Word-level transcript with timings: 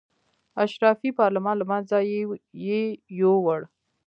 اشرافي 0.63 1.09
پارلمان 1.19 1.55
له 1.59 1.65
منځه 1.71 1.97
یې 2.67 2.79
یووړ. 3.19 3.61